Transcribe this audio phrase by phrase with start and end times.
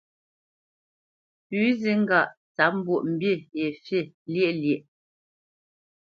[1.47, 3.99] Pʉ̌ zi ŋgâʼ tsǎp mbwoʼmbî ye fî
[4.33, 4.81] lyéʼ lyéʼ.